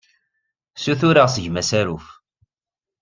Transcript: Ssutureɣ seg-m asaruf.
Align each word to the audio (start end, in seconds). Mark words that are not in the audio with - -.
Ssutureɣ 0.75 1.27
seg-m 1.31 1.55
asaruf. 1.61 2.05